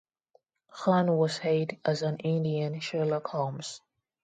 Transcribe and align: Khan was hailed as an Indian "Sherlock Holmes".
Khan 0.71 1.15
was 1.15 1.37
hailed 1.37 1.73
as 1.85 2.01
an 2.01 2.17
Indian 2.17 2.79
"Sherlock 2.79 3.27
Holmes". 3.27 3.81